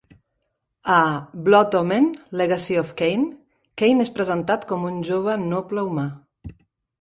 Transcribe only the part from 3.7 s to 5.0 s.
Kain és presentat com un